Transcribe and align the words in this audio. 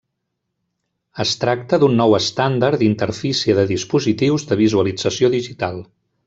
Es 1.23 1.33
tracta 1.43 1.79
d'un 1.83 1.93
nou 1.99 2.15
estàndard 2.19 2.83
d'interfície 2.85 3.57
de 3.61 3.67
dispositius 3.73 4.47
de 4.53 4.59
visualització 4.65 5.33
digital. 5.37 5.79